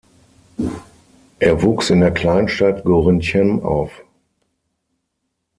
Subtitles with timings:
[1.37, 4.01] Er wuchs in der Kleinstadt Gorinchem auf.